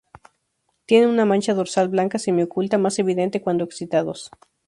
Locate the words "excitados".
3.65-4.31